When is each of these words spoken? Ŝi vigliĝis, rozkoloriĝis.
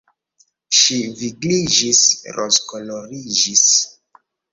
Ŝi 0.77 0.95
vigliĝis, 1.19 1.99
rozkoloriĝis. 2.39 3.67